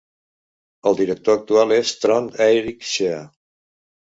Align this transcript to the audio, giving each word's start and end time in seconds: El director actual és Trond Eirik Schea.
El 0.91 0.97
director 1.01 1.37
actual 1.41 1.75
és 1.77 1.93
Trond 2.07 2.41
Eirik 2.47 2.89
Schea. 2.95 3.23